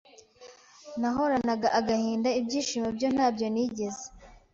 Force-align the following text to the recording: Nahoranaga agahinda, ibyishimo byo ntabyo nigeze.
Nahoranaga 1.01 1.67
agahinda, 1.79 2.29
ibyishimo 2.39 2.87
byo 2.97 3.07
ntabyo 3.15 3.47
nigeze. 3.53 4.05